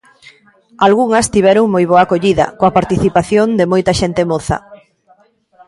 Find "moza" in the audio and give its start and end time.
4.31-4.57